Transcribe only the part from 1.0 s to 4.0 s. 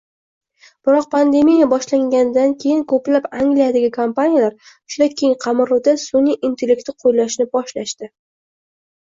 pandemiya boshlanganidan keyin koʻplab Angliyadagi